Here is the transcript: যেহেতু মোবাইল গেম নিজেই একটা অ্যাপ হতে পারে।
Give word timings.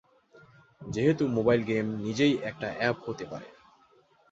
যেহেতু 0.81 1.23
মোবাইল 1.27 1.61
গেম 1.63 1.85
নিজেই 2.01 2.33
একটা 2.41 2.67
অ্যাপ 2.77 2.97
হতে 3.05 3.25
পারে। 3.25 3.47